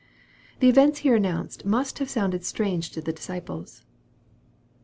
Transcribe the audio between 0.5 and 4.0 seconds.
The events here announced must have sounded strange to the disciples.